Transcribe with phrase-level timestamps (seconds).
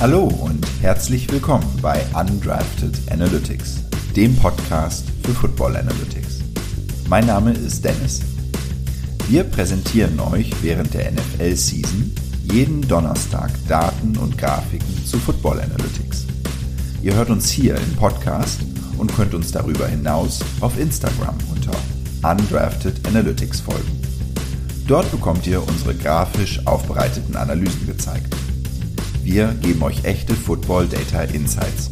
[0.00, 3.84] Hallo und herzlich willkommen bei Undrafted Analytics,
[4.16, 6.38] dem Podcast für Football Analytics.
[7.10, 8.22] Mein Name ist Dennis.
[9.28, 12.14] Wir präsentieren euch während der NFL-Season
[12.50, 16.24] jeden Donnerstag Daten und Grafiken zu Football Analytics.
[17.02, 18.62] Ihr hört uns hier im Podcast
[18.96, 21.76] und könnt uns darüber hinaus auf Instagram unter
[22.26, 24.00] Undrafted Analytics folgen.
[24.86, 28.34] Dort bekommt ihr unsere grafisch aufbereiteten Analysen gezeigt.
[29.32, 31.88] Wir geben euch echte Football Data Insights.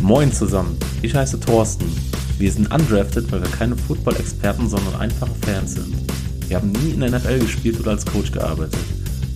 [0.00, 1.84] Moin zusammen, ich heiße Thorsten.
[2.38, 5.94] Wir sind undrafted, weil wir keine Football-Experten, sondern einfache Fans sind.
[6.48, 8.80] Wir haben nie in der NFL gespielt oder als Coach gearbeitet.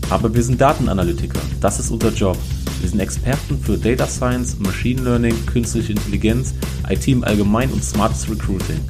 [0.08, 2.38] Aber wir sind Datenanalytiker, das ist unser Job.
[2.80, 6.54] Wir sind Experten für Data Science, Machine Learning, künstliche Intelligenz,
[6.88, 8.80] IT im Allgemeinen und smartes Recruiting.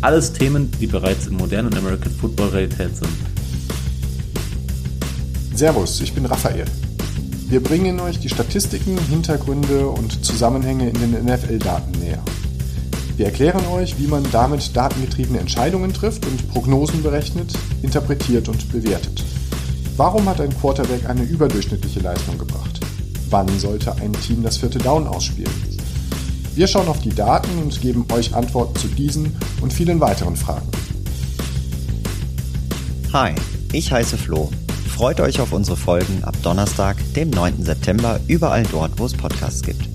[0.00, 3.12] Alles Themen, die bereits im modernen American Football Realität sind.
[5.54, 6.64] Servus, ich bin Raphael.
[7.48, 12.22] Wir bringen euch die Statistiken, Hintergründe und Zusammenhänge in den NFL-Daten näher.
[13.18, 19.22] Wir erklären euch, wie man damit datengetriebene Entscheidungen trifft und Prognosen berechnet, interpretiert und bewertet.
[19.98, 22.80] Warum hat ein Quarterback eine überdurchschnittliche Leistung gebracht?
[23.28, 25.52] Wann sollte ein Team das vierte Down ausspielen?
[26.54, 30.68] Wir schauen auf die Daten und geben euch Antworten zu diesen und vielen weiteren Fragen.
[33.12, 33.34] Hi,
[33.72, 34.50] ich heiße Flo.
[34.94, 37.64] Freut euch auf unsere Folgen ab Donnerstag, dem 9.
[37.64, 39.88] September, überall dort, wo es Podcasts gibt.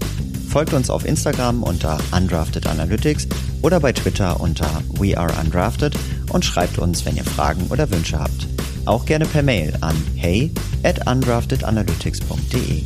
[0.49, 3.27] Folgt uns auf Instagram unter Undrafted Analytics
[3.61, 5.95] oder bei Twitter unter We Are Undrafted
[6.31, 8.47] und schreibt uns, wenn ihr Fragen oder Wünsche habt.
[8.85, 10.51] Auch gerne per Mail an hey
[10.83, 12.83] at undraftedanalytics.de.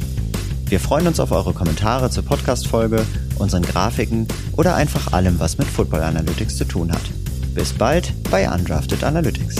[0.66, 3.06] Wir freuen uns auf eure Kommentare zur Podcast-Folge,
[3.40, 7.04] unseren Grafiken oder einfach allem, was mit Football Analytics zu tun hat.
[7.56, 9.56] Bis bald bei Undrafted Analytics.